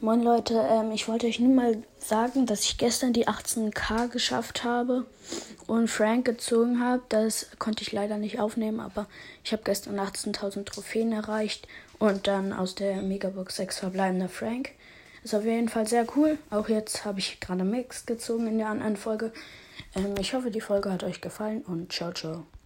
[0.00, 4.64] Moin Leute, ähm, ich wollte euch nur mal sagen, dass ich gestern die 18k geschafft
[4.64, 5.06] habe
[5.66, 7.02] und Frank gezogen habe.
[7.08, 9.06] Das konnte ich leider nicht aufnehmen, aber
[9.44, 11.68] ich habe gestern 18.000 Trophäen erreicht
[11.98, 14.72] und dann aus der Megabox 6 verbleibender Frank.
[15.22, 16.38] Ist auf jeden Fall sehr cool.
[16.50, 19.32] Auch jetzt habe ich gerade Mix gezogen in der anderen Folge.
[19.94, 22.44] Ähm, ich hoffe, die Folge hat euch gefallen und ciao, ciao.